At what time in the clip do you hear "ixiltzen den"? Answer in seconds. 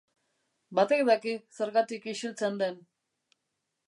2.13-2.81